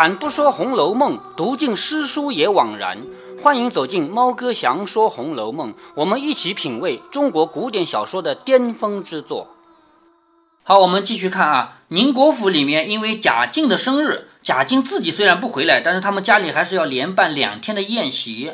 [0.00, 3.02] 开坛不说《红楼梦》，读尽诗书也枉然。
[3.42, 9.48] 欢迎走进猫哥祥说《红楼梦》，我们一起品味中国古典小说的巅峰之作。
[10.62, 18.52] 好，我们继续看啊，宁国府里面，因为贾静的生日，贾静自己虽然不回来，但是他们家里还是要连办两天的宴席。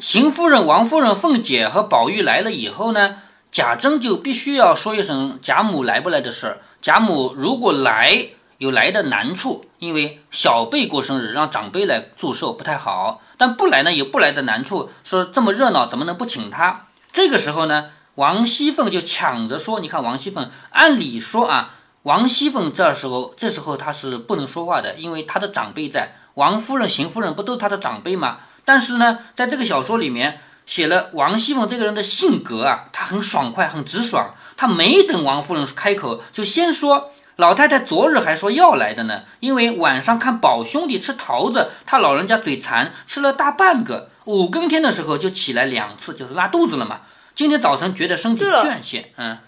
[0.00, 3.18] 邢夫人、王夫人、凤姐和宝玉来了以后呢，
[3.52, 6.58] 贾珍就必须要说一声贾母来不来的事儿。
[6.82, 16.86] 贾母如果来，有来的难处，因为小辈过生日，让长辈来祝寿不太好；但不来呢，有不来的难处，说这么热闹，怎么能不请他？
[17.12, 28.38] 这个时候呢，王熙凤就抢着说：“你看，王熙凤按理说啊，王熙凤这时候这时候她是不能说话的，因为她的长辈在，王夫人、邢夫人不都是她的长辈吗？
[28.64, 44.10] 但是呢，在这个小说里面写了王熙凤这个人的性格啊，她很爽快，很直爽，她没等王夫人开口，就先说。”老太太昨日还说要来的呢，因为晚上看宝兄弟吃桃子，他老人家嘴馋，吃了大半个。
[44.24, 47.02] 五更天的时候就起来两次，就是拉肚子了嘛。
[47.36, 49.38] 今天早晨觉得身体倦懈，嗯，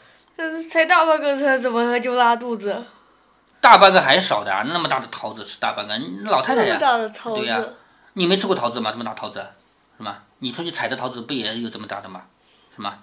[0.68, 2.84] 才大半个才怎么就拉肚子？
[3.60, 6.78] 大半个还少的啊，那么大的桃子吃大半个，老太太呀，
[7.24, 7.60] 对呀，
[8.12, 8.92] 你没吃过桃子吗？
[8.92, 9.44] 这么大桃子，
[9.98, 10.18] 是吗？
[10.38, 12.22] 你出去采的桃子不也有这么大的吗？
[12.76, 12.98] 是吗？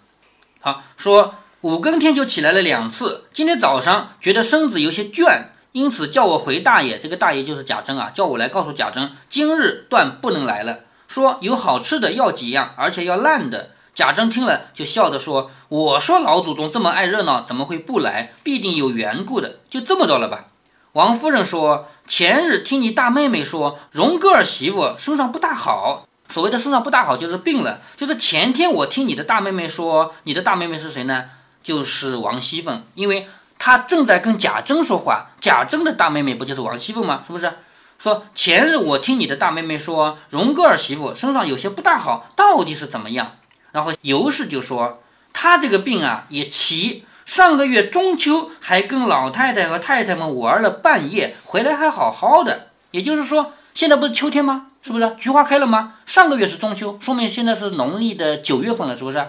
[0.61, 1.35] 好说。
[1.61, 6.99] 五更天就起来了两次，今天早上觉得身子有些倦，因此叫我回大爷。
[6.99, 10.81] 这个大爷就是贾珍啊，叫我来告诉贾珍，今日断不能来了。
[11.07, 13.71] 说有好吃的要几样，而且要烂的。
[13.95, 18.33] 贾珍听了就笑着说：“我说老祖宗这么爱热闹，怎么会不来？
[18.43, 19.55] 必定有缘故的。
[19.67, 20.45] 就这么着了吧。”
[20.93, 26.07] 王夫人说：“前日听你大妹妹说，荣哥儿媳妇身上不大好。
[26.29, 27.81] 所谓的身上不大好，就是病了。
[27.95, 31.25] 就是前天我听你的大妹妹说，你的大妹妹是谁呢？”
[31.67, 33.27] 就是王熙凤，因为
[33.59, 37.25] 她正在跟贾珍说话，贾珍的大妹妹不就是王熙凤吗？
[37.27, 37.51] 是不是？
[37.99, 43.33] 说前日我听你的大妹妹说，荣哥儿媳妇身上有些不大好，到底是怎么样？
[43.73, 52.67] 然后尤氏就说，她这个病啊也奇，上个月中秋还跟老太太和太太们玩了半夜，回来还好好的。
[52.91, 54.67] 也就是说，现在不是秋天吗？
[54.81, 55.15] 是不是？
[55.19, 55.95] 菊花开了吗？
[56.05, 59.21] 上个月是中秋，说明现在是农历的九月份了，是不是？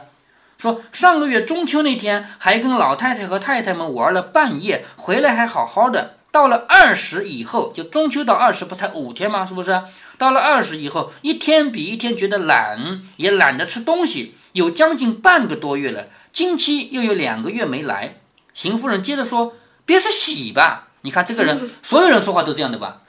[0.59, 6.17] 说上个月中秋那天还跟老太太和太太们玩了半夜，回来还好好的。
[6.33, 9.47] 到了二十以后，就中秋到二十不才五天吗？
[9.47, 9.81] 是不是？
[10.19, 16.07] 到了二十以后，一天比一天觉得懒，也懒得吃东西，有将近半个多月了。
[16.33, 18.17] 经期又有两个月没来。
[18.53, 19.55] 邢夫人接着说
[19.87, 20.89] ：“别是喜吧？
[21.03, 23.03] 你看这个人， 所有人说话都这样的吧？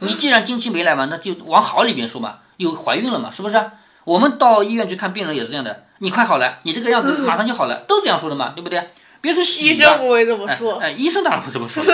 [0.00, 3.70] 你既然经期没来嘛，那就往好里边说嘛，又怀孕了嘛，是不是？
[4.04, 8.90] 我们到医院去看病人也是这样的。”你快好了，你这个样子马上就好了，都这样说的嘛，对不对？
[9.20, 11.84] 别说医生不会这么说，哎，医生当然不这么说。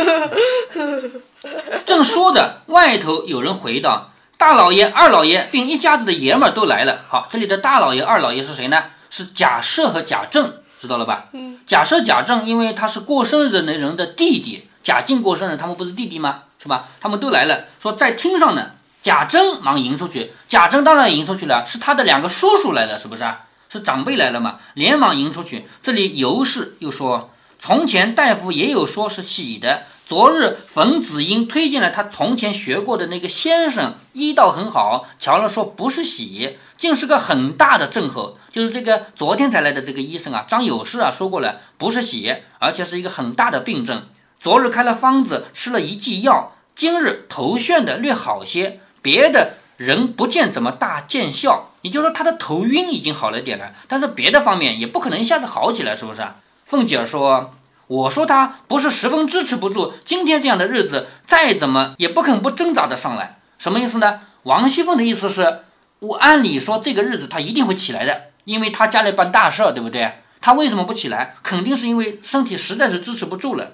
[1.84, 8.84] 正说着，外头有人回道：“大老爷、二老爷并一家子的爷们儿都来了。”好，这里的大老爷、二老爷是谁呢？
[9.10, 11.24] 是贾赦和贾政，知道了吧？
[11.32, 11.58] 嗯。
[11.66, 16.42] 贾赦、贾政，因为他是过生日的那人的弟弟，贾静过生日，他们不是弟弟吗？
[16.62, 16.86] 是吧？
[17.00, 18.70] 他们都来了，说在厅上呢。
[19.06, 23.22] 贾珍忙迎出去，贾珍当然迎出去了，是他的两个叔叔来了，是不是？
[23.68, 25.68] 是长辈来了嘛，连忙迎出去。
[25.80, 27.30] 这里尤氏又说
[27.60, 29.84] ：“从前大夫也有说是喜的。
[30.08, 35.06] 昨日冯子英推荐了他从前学过的那个先生，医道很好。
[35.20, 38.36] 瞧了说不是喜，竟是个很大的症候。
[38.50, 44.08] 就是这个昨天才来的这个医生啊，张有事啊说过了，不是喜，而且是一个很大的病症。
[44.40, 56.22] 昨日开了方子，吃了一剂药，今日头眩的略好些，别的。”人不见怎么大见效，也就是说他的头晕已经好了点了，但是别的方面也不可能一下子好起来，是不是？
[56.64, 57.52] 凤姐说
[57.86, 64.20] ：“我说他不是十分支持不住，今天这样的日子再怎么也不肯不挣扎的上来，什么意思呢？
[64.44, 65.64] 王熙凤的意思是，
[65.98, 70.10] 我按理说这个日子他一定会起来的，因为他家里办大事儿，对不对？
[70.40, 71.34] 他为什么不起来？
[71.42, 73.72] 肯定是因为身体实在是支持不住了。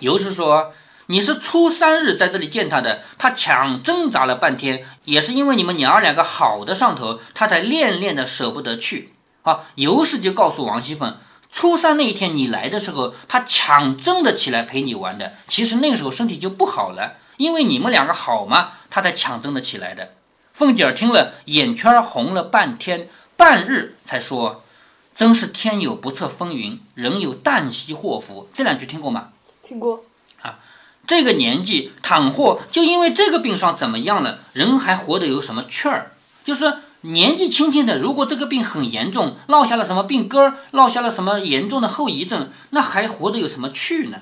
[0.00, 0.72] 尤氏说。”
[1.06, 9.12] 你是初三日在这里见他的，他强挣扎了半天，也是因为你们娘儿两个好的上头，他才恋恋的舍不得去。
[9.42, 11.18] 啊，尤氏就告诉王熙凤，
[11.52, 15.34] 初三那一天你来的时候，他抢争的起来陪你玩的。
[15.46, 20.14] 其实那个时候身体就不好了，因为你们两个好嘛，他才抢争的起来的。
[20.54, 24.64] 凤姐儿听了，眼圈红了半天，半日才说
[25.14, 29.28] ：“真是天有不测风云，人有旦夕祸福。”这两句听过吗？
[29.62, 30.04] 听过。
[31.06, 36.12] 这个年纪，倘或就因为这个病伤怎么样了，人还活得有什么趣儿？
[36.44, 44.18] 就是年纪轻轻的，如果这个病很严重，落下了什么病根儿，落下了什么严重的后遗症，那还活得有什么趣呢？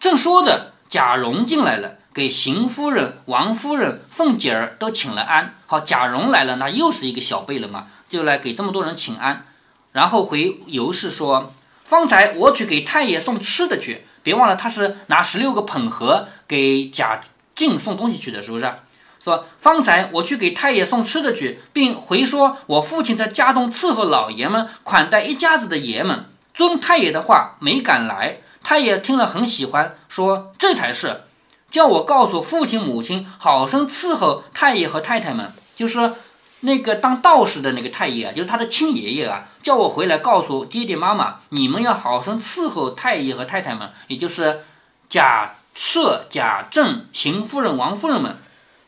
[0.00, 1.96] 正说着，贾蓉进来了。
[2.14, 5.56] 给邢夫人、王夫人、凤姐儿都请了安。
[5.66, 9.46] 好，贾蓉来了，那又是一个小辈了嘛，就来给这么多人请安。
[9.90, 11.52] 然后回尤氏说
[11.84, 17.20] ：“方才我去给太爷送吃的去，别忘了他是拿十六个捧盒给贾
[17.54, 18.68] 敬送东西去的，是不是？
[19.22, 28.38] 说方才我去给太爷送吃的去，并回说我父亲在家中伺候老爷们，款待一家子的爷们，遵太爷的话没敢来。
[28.62, 31.22] 太爷听了很喜欢，说这才是。”
[31.70, 36.12] 叫我告诉父亲母亲，好生伺候太爷和太太们，就是
[36.64, 39.48] 那个当道士的那个太爷啊，就是他的亲爷爷啊。
[39.62, 44.64] 叫我回来告诉爹爹妈妈，你们要好生伺候太爷和太太们，也就是
[45.08, 48.36] 贾赦、贾政、邢夫人、王夫人们，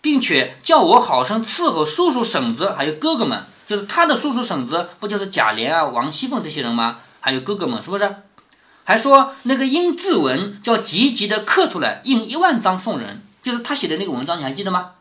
[0.01, 6.99] 并且叫我好生伺候叔叔婶子还有哥哥们，就是他的叔叔婶子，不就是贾琏啊、王熙凤这些人吗？
[7.21, 8.17] 还有哥哥们，是不是？
[8.85, 14.93] 还说那个印字文叫急急的刻出来，印一万张送人，就是他写的那个文章，你还记得吗？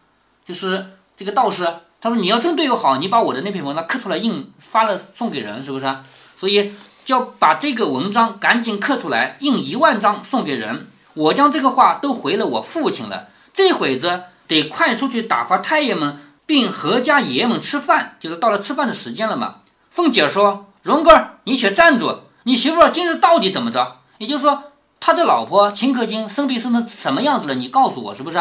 [0.47, 0.85] 就是
[1.17, 1.67] 这个道士，
[2.01, 5.95] 他说你要真对我好，你把我的那篇文章刻出来印发了送给人，是不是？
[6.37, 10.87] 所以就要把这个文章赶紧刻出来，印一万张送给人。
[11.13, 19.55] 我将这个话都回了我父亲了，这会子得快出去打发太爷们，并阖家爷们吃饭，就是到了吃饭的时间了嘛。
[19.89, 23.99] 凤姐说：“荣哥，你且站住。”你媳妇今日到底怎么着？
[24.19, 24.65] 也就是说，
[24.99, 27.55] 他的老婆秦可卿生病生成什么样子了？
[27.55, 28.39] 你告诉我是不是？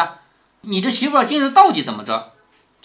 [0.61, 2.33] 你的媳妇今日到底怎么着？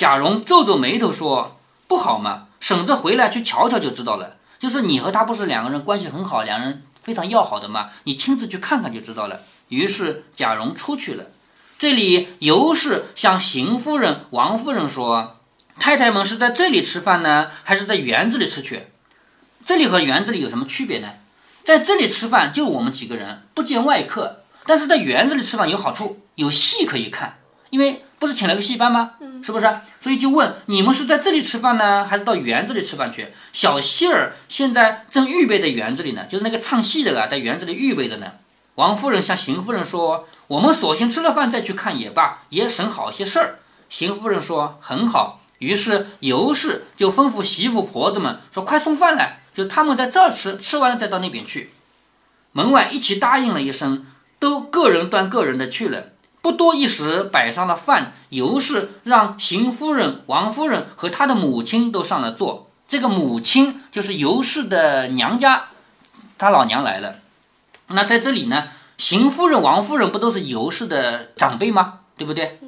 [0.00, 4.38] 贾蓉皱皱眉头说：“不好嘛，婶子回来去瞧瞧就知道了。
[4.58, 11.26] 就是你和他不是两个人关系很好，两人非常要好的嘛，你亲自去看看就知道了。”于是贾蓉出去了。
[11.78, 15.36] 这里尤氏向邢夫人、王夫人说
[15.78, 18.84] ：“太太们是在这里吃饭呢，还是在园子里吃去？”
[19.66, 21.10] 这里和园子里有什么区别呢？
[21.62, 27.36] 在这里吃饭就我们几个人，不见外客；但是在园子里吃饭有好处，有戏可以看，
[27.68, 29.10] 因为不是请了个戏班吗？
[29.42, 29.66] 是不是？
[30.00, 33.28] 所以就问你们是在这里吃饭呢，还是到园子里吃饭去？
[33.52, 38.32] 小希儿现在正预备在园子里呢，就是那个唱戏的啊，在园子里预备着呢。
[38.76, 43.58] 王夫人向邢夫人说：“我们索性吃了饭再去看也罢，也省好些事儿。”
[43.90, 51.72] 邢夫人说：“很好。”于是尤氏就吩咐媳妇婆子们说：“快送饭来。”就他们在这儿吃，吃完了再到那边去。
[52.52, 54.06] 门外一起答应了一声，
[54.38, 56.12] 都个人端个人的去了。
[56.42, 62.70] 不多一时，摆上了饭，尤氏让邢夫人、王夫人和她的母亲都上了座。
[62.88, 65.66] 这个母亲就是尤氏的娘家，
[66.38, 67.16] 她老娘来了。
[67.88, 72.00] 那在这里呢，邢夫人、王夫人不都是尤氏的长辈吗？
[72.16, 72.58] 对不对？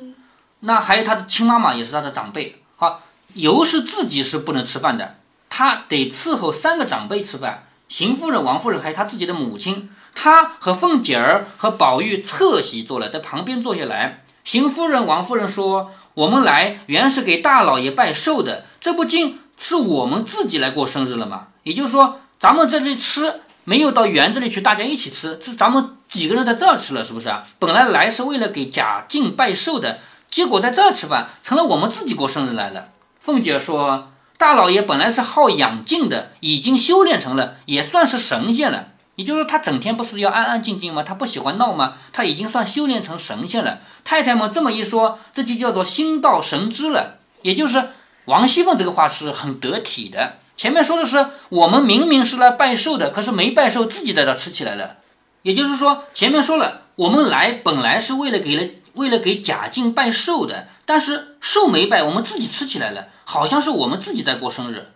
[0.61, 2.63] 那还有她的亲妈妈也是她的长辈。
[2.77, 3.03] 好，
[3.35, 5.17] 尤氏自己是不能吃饭的。
[5.49, 9.91] 她得伺候三个长辈吃饭，邢夫人、王夫人还有她自己的母亲。
[10.15, 14.25] 她和凤姐儿和宝玉侧席坐了，在旁边坐下来。
[14.45, 21.49] 邢夫人、王夫人说：“我们来原是给大老爷拜寿的，这不竟是我们自己来过生日了吗？
[21.65, 27.45] 也就是说，咱们这里吃，没有到园子里去，大家一起吃，是咱们几个人在这儿吃了，是不是啊？
[27.59, 29.99] 本来来是为了给贾静拜寿的，
[30.31, 32.89] 结果在这儿吃饭，成了我们自己过生日来了。”
[33.21, 34.09] 凤姐说。
[34.43, 38.89] 大老爷本来是好养静的，已经修炼成了，也算是神仙了。
[39.15, 41.05] 也就是说，他整天不是要安安静静吗？
[41.05, 41.93] 他不喜欢闹吗？
[42.13, 43.79] 他已经算修炼成神仙了。
[44.03, 47.19] 太太们这么一说，这就叫做心到神知了。
[47.43, 47.91] 也就是
[48.25, 50.33] 王熙凤这个话是很得体的。
[50.57, 54.97] 前面说的是我们明明是来拜寿的，可是没拜寿，自己在这吃起来了。
[55.43, 63.07] 也就是说，前面说了，我们来本来是为了给了为了给贾静拜寿的，但是寿没拜，我们自己吃起来了。
[63.25, 64.89] 好像是我们自己在过生日，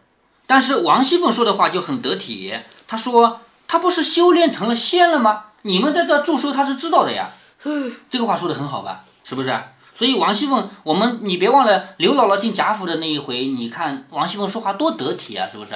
[0.47, 2.53] 但是王熙凤说的话就很得体。
[2.87, 5.45] 她说：“她不是修炼成了仙了吗？
[5.63, 7.31] 你们在这祝寿，她是知道的呀。”
[8.11, 9.05] 这个话说的很好吧？
[9.25, 9.59] 是不是？
[9.95, 15.71] 所以王熙凤，我们你别忘了刘姥姥进贾府的那一回，你看王熙凤说话多得体啊，是不是？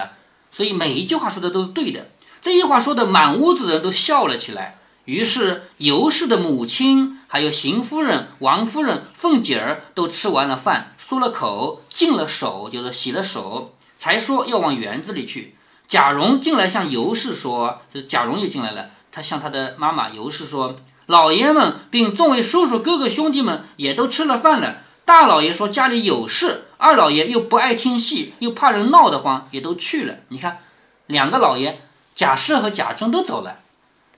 [0.53, 2.09] 所以每一句话说的都是对的。
[2.43, 4.77] 这一话说的满屋子人都笑了起来。
[5.07, 10.97] 于是尤氏的母亲，还有邢夫人、王夫人、凤姐儿都吃完了饭。
[10.99, 15.55] 漱了口，净了手，就是洗了手，才说要往园子里去。
[15.87, 24.79] 贾蓉进来向尤氏说：“就是贾蓉也进来了，他向他的妈妈尤氏说，老爷们并众位叔叔哥哥兄弟们也都吃了饭了。
[25.05, 30.17] 大老爷说家里有事，二老爷又不爱听戏，又怕人闹得慌，也都去了。
[30.29, 30.59] 你看，
[31.07, 31.81] 两个老爷
[32.17, 33.59] 贾赦和贾政都走了。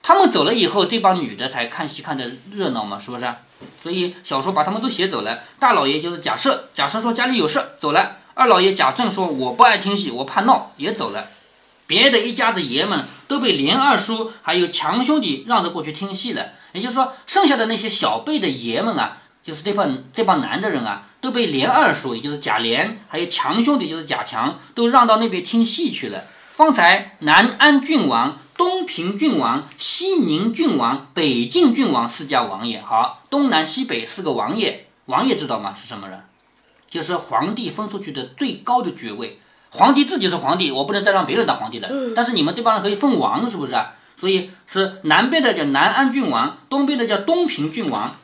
[0.03, 3.25] 他们走了以后，这帮女的才看戏看的热闹嘛，是不是？”
[3.81, 5.39] 所以小说把他们都写走了。
[5.57, 8.17] 大老爷就是假设，假设说家里有事走了。
[8.33, 11.29] 二老爷贾政说我不爱听戏，我怕闹，也走了。
[11.87, 16.47] 别的一家子爷们都被连二叔还有强兄弟让着过去听戏了。
[16.73, 26.25] 也就是说，剩下的那些小辈的爷们啊，就是这帮这帮男的人啊，都被连二叔，也就是贾琏，还有强兄弟，就是贾强，都让到那边听戏去了。
[26.53, 35.73] 方才南安郡王、东平郡王、西宁郡王、北晋郡王四家王爷，好，东南西北四个王爷，王爷知道吗？
[35.73, 36.21] 是什么人？
[36.87, 39.39] 就是皇帝分出去的最高的爵位。
[39.71, 41.89] 皇帝自己是皇帝，我不能再让别人当皇帝了。
[42.15, 43.95] 但是你们这帮人可以封王，是不是啊？
[44.17, 48.15] 所以是南边的叫南安郡王，东边的叫东平郡王，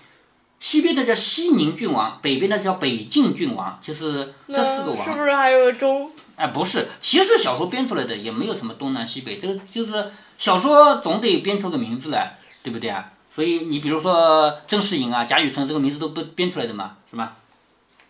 [0.59, 5.03] 西边的叫西宁郡王，北边的叫北晋郡王，就是这四个王。
[5.03, 6.12] 是不是还有个中？
[6.39, 13.12] 哎，不是，其实小说编出来的也没有什么东南西北，这个就是小说总得编出个名字来，对不对啊？
[13.36, 17.36] 所以你比如说甄士隐啊、贾雨村这个名字都不编出来的嘛，是吧？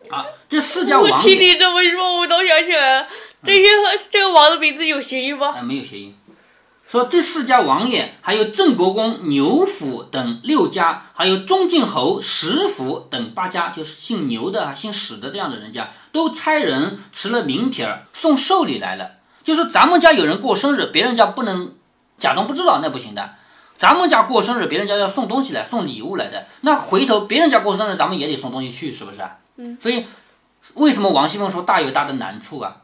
[0.09, 1.09] 啊，这四家王。
[1.09, 3.07] 我听你这么说，我都想起来了，
[3.43, 5.55] 这些和这个王的名字有谐音吗？
[5.57, 6.15] 啊，没有谐音。
[6.89, 19.11] 说这四家王爷，还有郑国公牛府等六家，还有中靖侯石府等八家，就是姓牛的、姓史的这样的人家，都差人持了名帖儿送寿礼来了。
[19.43, 21.75] 就是咱们家有人过生日，别人家不能
[22.17, 23.35] 假装不知道，那不行的。
[23.77, 26.47] 咱们家过生日，别人家要送东西来，送礼物来的。
[26.61, 29.21] 那回头别人家过生日，咱们也得送东西去，是不是？
[29.57, 29.77] 嗯。
[29.79, 30.07] 所以，
[30.73, 32.77] 为什么王熙凤说大有大的难处啊？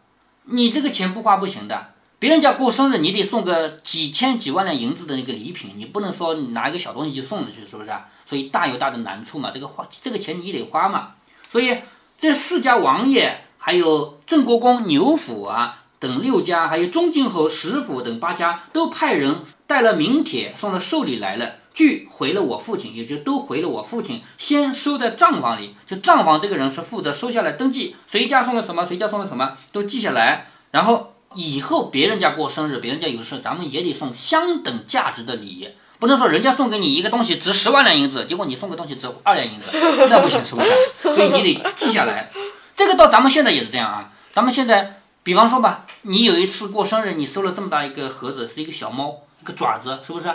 [0.44, 1.88] 你这个钱不花不行的。
[2.25, 8.08] 别人家过生日，你得送个几千几万两银子的那个礼品，你不能说拿一个小东西就送了去，是不是啊？
[8.25, 11.12] 所以大有大的难处嘛，这个花这个钱你得花嘛。
[11.51, 11.77] 所以
[12.17, 25.75] 这四家王爷，还有郑国公牛府啊等六家，还有中靖侯石府等八家，都派人带了名帖送了寿礼来了，俱回了我父亲，也就都回了我父亲，先收在账房里。
[25.86, 31.12] 就账房这个人是负责收下来登记，谁家送了什么，谁家送了什么，都记下来，然后。
[31.36, 39.68] 以后别人家过生日，别人家有事，咱们也得送相等价值的礼，不能说人家送给你一个东西值十万两银子，结果你送个东西值二两银子，
[40.10, 40.70] 那不行，是不是？
[41.01, 42.32] 所以你得记下来。
[42.75, 44.12] 这个到咱们现在也是这样啊。
[44.34, 50.30] 咱们现在，比方说吧，你有一次过生日，你收了这么大一个盒子，是一个小猫，一个爪子，是不是？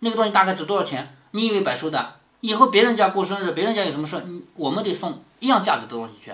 [0.00, 1.16] 那个东西大概值多少钱？
[1.30, 2.14] 你以为白收的？
[2.40, 4.22] 以后别人家过生日，别人家有什么事，
[4.56, 6.32] 我们得送一样价值的东西去。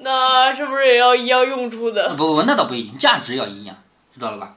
[0.00, 2.14] 那是不是也要一样用处的？
[2.14, 3.76] 不不，那倒不一定，价值要一样，
[4.14, 4.54] 知道了吧？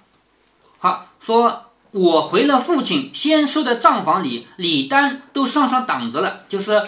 [0.78, 6.80] 好，说我回了父亲，先收在账房里，礼单都上上档子了，就是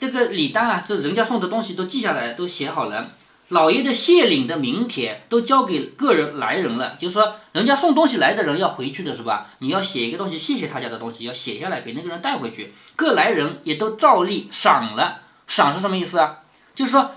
[0.00, 3.06] 这个礼单啊，这人家送的东西都记下来，都写好了。
[3.50, 9.50] 老爷的谢领的名帖都交给个人来人了，就是说人家送东西来的人要回去的是吧？
[9.60, 12.74] 你要写一个东西，谢谢他家的东西，要写下来给那个人带回去。
[12.96, 16.38] 各来人也都照例赏了，赏是什么意思啊？
[16.74, 17.12] 就是说。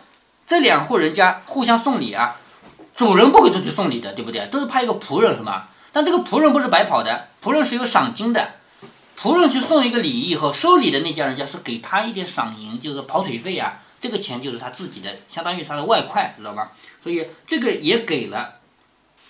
[0.48, 2.38] 这两户人家互相送礼啊，
[2.96, 4.48] 主人不会出去送礼的，对不对？
[4.48, 5.68] 都是派一个仆人，是吗？
[5.92, 8.54] 但这个仆人不是白跑的，仆人是有赏金的。
[9.18, 16.72] 仆人去送一个礼以后，收礼的那家人家是给他一点赏银，就是跑腿费啊，这个钱就是他自己的，相当于他的外快，知道吗？
[17.02, 18.56] 所以这个也给了。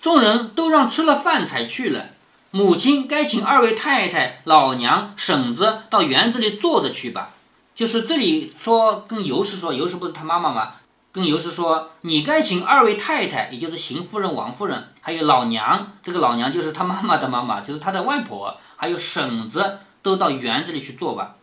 [0.02, 2.06] 众人都让吃了饭才去了。
[2.50, 7.30] 母亲该请二位太太、老娘、婶子到园子里坐着去吧。
[7.74, 10.74] 就是这里说跟尤氏说，尤氏不是他妈妈吗？
[11.14, 15.92] 跟尤氏说：“你该请二位太太，也就是邢夫人、王夫人，还有老娘。
[16.02, 21.36] 这个老娘就是他妈妈的妈妈，就是他的外婆，还有婶子，都到园子里去坐吧。”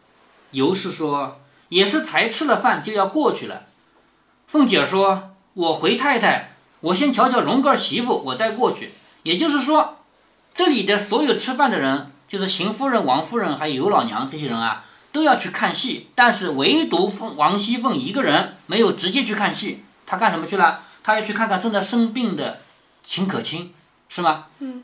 [0.52, 3.62] 尤氏说：“也是才吃了饭就要过去了。”
[4.48, 8.92] 凤姐说：“我回太太，我先瞧瞧荣哥媳妇，我再过去。”
[9.24, 10.00] 也就是说，
[10.54, 14.84] 这里的所有吃饭的人，就是邢夫人、王夫人还有尤老娘这些人啊。
[15.12, 19.84] 都要去看戏，但是唯独凤王熙凤一个人没有直接去看戏。
[20.06, 20.82] 她干什么去了？
[21.04, 22.60] 她要去看看正在生病的
[23.04, 23.74] 秦可卿，
[24.10, 24.46] 是吗？
[24.60, 24.84] 嗯。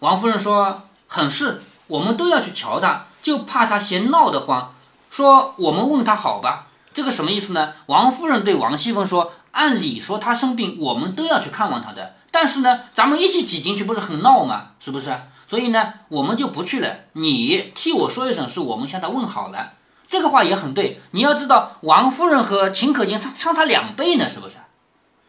[0.00, 4.74] 王夫人说：“很是，我们都要去瞧她，就怕她嫌闹得慌。
[5.10, 6.66] 说我们问她好吧？
[6.94, 14.68] 这个什么意思呢？”王夫人对王熙凤说：“按理说她生病，我们都要去看望她的，但是呢，咱们一起挤进去不是很闹吗？
[14.78, 15.16] 是不是？”
[15.48, 16.94] 所以呢，我们就不去了。
[17.14, 19.72] 你替我说一声，是我们向他问好了。
[20.06, 21.00] 这个话也很对。
[21.12, 24.56] 你要知道，王夫人和秦可卿相相差两倍呢，是不是？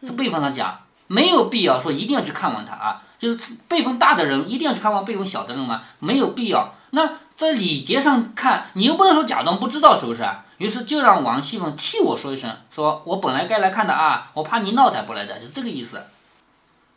[0.06, 3.02] 这辈分上讲，没有必要说一定要去看望他啊。
[3.18, 5.82] 就是辈分大的人一定要去看望辈分小的人吗？
[5.98, 6.74] 没有必要。
[6.90, 10.26] 那在礼节上看，你又不能说假装不知道，是不是？
[10.58, 16.02] 于是就让王熙凤替我说一声，说我本来该来看的啊，我怕你闹才不来的，就这个意思。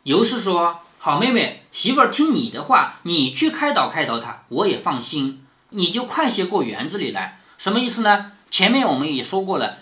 [0.02, 0.80] 尤氏说。
[1.04, 5.44] 好妹妹，媳妇儿听你的话，你去开导开导他，我也放心。
[5.68, 8.32] 你就快些过园子里来，什么意思呢？
[8.50, 9.80] 前面我们也说过了，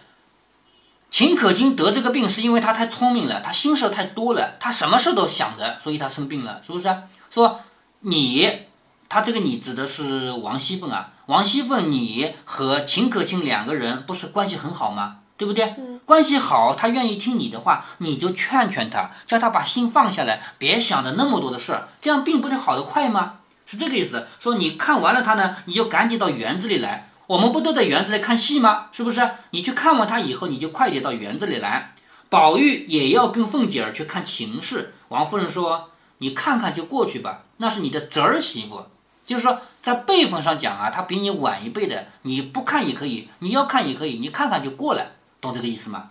[1.12, 6.93] 秦可卿得这个病是因为他太聪明了，他心事太多了，他什么事都想着，所以他生病了，是不是？
[7.31, 7.61] 说
[8.00, 8.62] 你，
[9.09, 11.12] 他这个你指的是王熙凤啊。
[11.26, 15.19] 王熙凤你和秦可卿两个人不是关系很好吗？
[15.42, 15.75] 对不对？
[15.76, 23.40] 嗯关系好，他愿意听你的话，你就劝劝他，叫他把心放下来，别想着那么多的事儿，这样病不是好得快吗？
[23.66, 24.28] 是这个意思。
[24.38, 27.08] 说你看完了他呢，你就赶紧到园子里来。
[27.26, 28.87] 我们不都在园子里看戏吗？
[28.92, 29.28] 是不是？
[29.50, 31.94] 你去看完他以后，你就快点到园子里来。
[32.28, 34.94] 宝玉也要跟凤姐儿去看情事。
[35.08, 38.84] 王夫人说：“你看看就过去吧，那是你的侄儿媳妇。”
[39.26, 46.11] 就是说，在辈分上讲啊，他比你晚一辈的，你不看也可以，你要看也可以，你看看就过来，懂这个意思吗？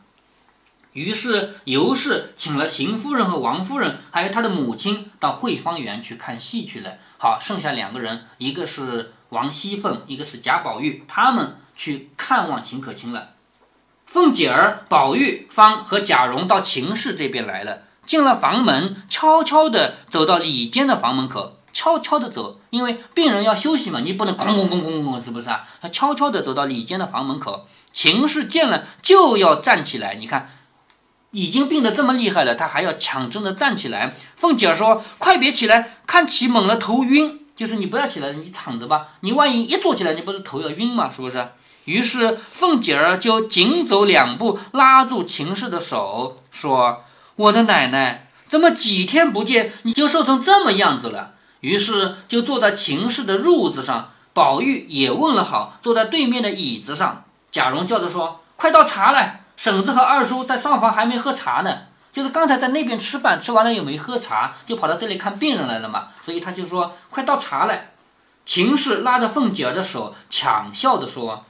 [0.93, 6.97] 于是尤氏请了邢夫人和王夫人，还有她的母亲到惠芳园去看戏去了。
[7.17, 13.29] 好，剩下两个人，一个是王熙凤，一个是贾宝玉，他们去看望秦可卿了。
[14.05, 25.67] 凤姐儿、宝玉方和贾蓉到秦氏这边来了，进了房门，悄悄地走到里间的房门口，悄悄地走，因为病人要休息嘛，你不能哐哐哐哐哐，是不是啊？
[25.81, 30.49] 他悄悄地走到里间的房门口，秦氏见了就要站起来，你看。
[31.33, 34.13] 已经病得这么厉害了，他还要抢争着站起来。
[34.35, 37.45] 凤姐儿说：“快别起来，看起猛了头晕。
[37.55, 39.11] 就是你不要起来，你躺着吧。
[39.21, 41.09] 你万一一坐起来，你不是头要晕吗？
[41.09, 41.51] 是不是？”
[41.85, 47.05] 于是凤姐儿就紧走两步，拉住秦氏的手，说
[47.37, 54.11] ：“我的奶奶，怎么几天不见你就瘦成这么样子了？”于是就坐在秦氏的褥子上。
[54.33, 57.25] 宝玉也问了好，坐在对面的椅子上。
[57.51, 61.79] 贾蓉叫着说：“快倒茶来。”婶子和二叔在上房还没喝茶呢，
[62.13, 66.07] 就是刚才在那边吃饭，吃完了又没喝茶，就跑到这里看病人来了嘛。
[66.23, 67.91] 所以他就说：“快倒茶来。”
[68.45, 71.43] 秦氏拉着凤姐儿的手，抢笑着说：“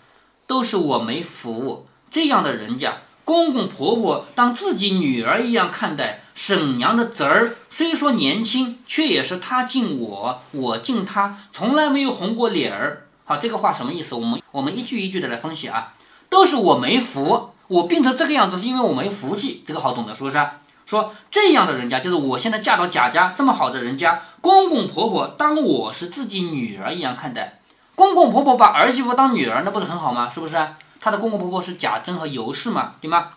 [0.48, 6.22] 都是我没福，这样的人家，公公婆婆当自己女儿一样看待。
[6.34, 14.16] 婶娘的侄儿虽说年轻，却也是他敬我，我敬他，从来没有红过脸儿。”好，这个话什么意思？
[14.16, 15.94] 我们我们一句一句的来分析啊。
[16.29, 17.50] 都是我没福。
[17.68, 20.38] 我病成这个样子是因为我没福气，这个好懂的，是不是？
[20.86, 27.60] 说这样的人家，就是我现在嫁到贾家这么好的人家，公公婆婆当我是自己女儿一样看待，
[27.96, 30.31] 公公婆婆把儿媳妇当女儿，那不是很好吗？
[30.34, 30.55] 是不是？
[31.01, 33.29] 他的公公婆婆是贾珍和尤氏嘛，对吗？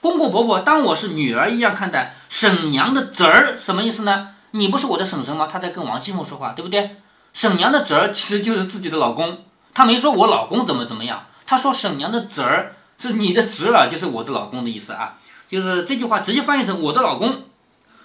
[0.00, 4.30] 公公婆婆当我是女儿一样看待，婶娘的侄儿什么意思呢？
[4.50, 5.46] 你不是我的婶婶吗？
[5.46, 6.96] 他在跟王熙凤说话，对不对？
[7.32, 9.38] 婶娘的侄儿其实就是自己的老公，
[9.72, 12.74] 他没说我老公怎么怎么样，他说婶娘的侄儿。
[12.98, 17.42] 是你的侄儿，就是我的老公的意思啊，就是这句话直接翻译成我的老公，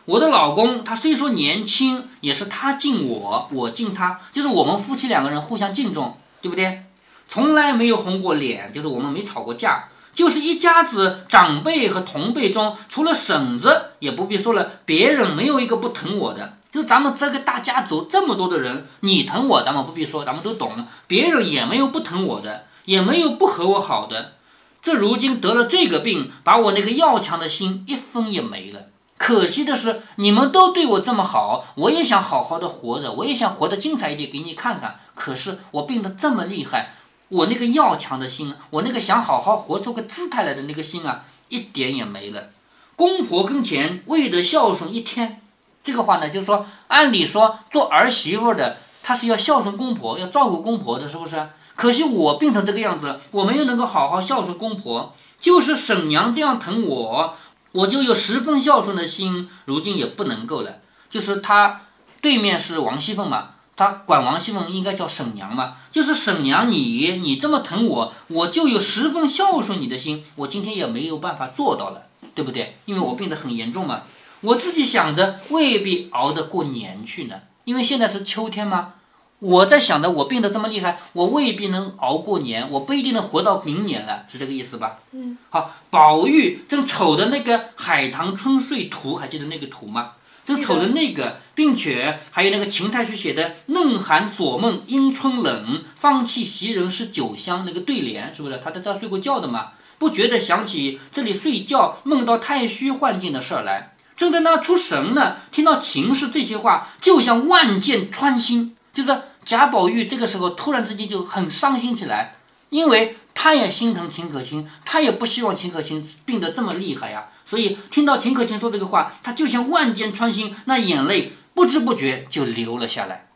[0.06, 6.86] 我的老公他虽说年轻，也是他敬我，我敬他，就是我们夫妻两个人互相敬重，对不对？
[7.28, 24.34] 从来没有红过脸，就是我们没吵过架，就是一家子长辈和同辈中，除了婶子，也不必说了，别人没有一个不疼我的，就咱们这个大家族这么多的人，你疼我，咱们不必说，咱们都懂，别人也没有不疼我的，也没有不和我好的。
[24.82, 28.88] 这如今得了这个病，把我那个要强的心一分也没了。
[29.18, 35.00] 可惜的是，你们都对我这么好，我也想好好的活着，我也想活得精彩一点给你看看。
[35.16, 36.94] 可是我病得这么厉害，
[37.30, 42.50] 我那个要强的心，我那个想好好活出个姿态来的那个心啊，一点也没了。
[42.96, 45.42] 公婆跟前为得孝顺一天，
[45.84, 51.50] 这个话呢，就是说，按理说做儿媳妇的，她是要孝顺公婆，要照顾公婆的，是不是？
[51.76, 57.36] 可惜我病成这个样子，我没有能够好好孝顺公婆，就是婶娘这样疼我，
[57.74, 60.80] 我就有十分孝顺的心，如今也不能够了。
[61.10, 61.82] 就是他
[62.20, 72.78] 对面是王熙凤嘛，他管王熙凤应该叫婶娘嘛，就是婶娘你你这么疼我，我就有十分孝顺你的心，我今天也没有办法做到了，对不对？
[72.86, 74.02] 因为我病得很严重嘛，
[74.42, 77.36] 我自己想着未必熬得过年去呢，
[77.66, 78.96] 因为现在是秋天嘛。
[79.40, 84.98] 我在想着，我病得这么厉害，我未必能熬过年，我不一定能活到明年了，是这个意思吧？
[85.12, 85.38] 嗯。
[85.52, 90.13] 好，宝玉正瞅着那个《海棠春睡图》，还记得那个图吗？
[90.44, 98.62] 正瞅着那个，并且还有那个秦太虚写的“嫩寒锁梦因春冷，芳气袭人是酒香”那个对联，是不是？
[98.63, 99.70] 他在这睡过觉的嘛？
[99.98, 108.76] 不觉得想起这里睡觉梦到太虚幻境的事儿来，正在那出神呢，听到秦氏这些话，就像万箭穿心。
[108.93, 112.36] 就是贾宝玉这个时候突然之间就很伤心起来，
[112.70, 117.30] 因为他也心疼秦可卿，他也不希望秦可卿病得这么厉害呀。
[117.50, 123.30] 所以听到秦可卿说这个话，他就像万箭穿心，那眼泪不知不觉就流了下来。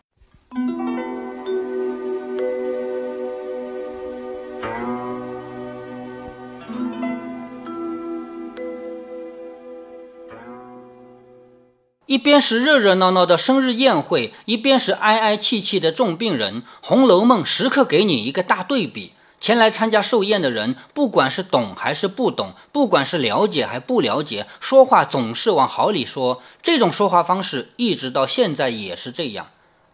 [12.05, 19.13] 一边是热热闹闹的生日宴会，一边是哀哀戚戚的重病人，《红楼梦》时刻给你一个大对比。
[19.41, 26.43] 前来参加寿宴的人，不管是懂还是不懂，不管是了解还不了解，说话总是往好里说。
[26.61, 29.47] 这种说话方式一直到现在也是这样。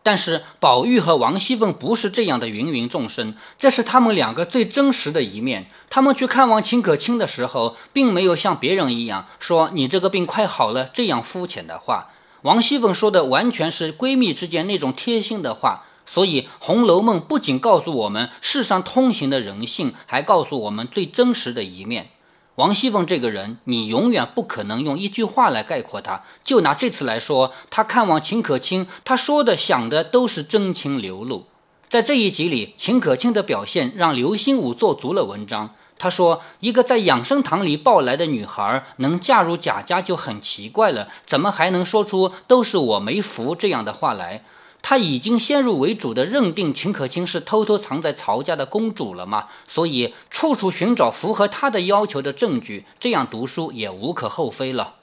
[0.03, 5.67] 但是宝玉和王熙凤不是这样的芸芸众生，这是他们两个最真实的一面。
[5.89, 12.09] 他们去看望秦可卿的时候，并没有像别人一样说“你这个病快好了”这样肤浅的话。
[12.41, 15.85] 王熙凤说的完全是闺蜜之间那种贴心的话。
[16.09, 22.07] 所以，《红楼梦》不仅告诉我们世上通行的人性，还告诉我们最真实的一面。
[22.55, 26.23] 王熙凤这个人，你永远不可能用一句话来概括她。
[26.41, 31.45] 就拿这次来说，她看望秦可卿，她说的、想的都是真情流露。
[31.87, 35.75] 在这一集里，秦可卿的表现让刘心武做足了文章。
[35.99, 44.43] 他说：“一个在养生堂里抱来的女孩，能嫁入贾家就很奇怪了，怎么还能说出‘都是我没福’这样的话来？”
[44.89, 49.47] 他已经先入为主的认定秦可卿是偷偷藏在曹家的公主了吗？
[49.67, 54.93] 所以处处寻找符合他的要求的证据，这样读书也无可厚非了。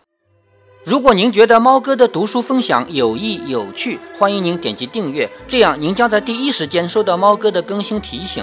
[0.85, 8.43] 如果您觉得猫哥的读书分享有益有趣，欢迎您点击订阅，这样您将在第一时间收到猫哥的更新提醒。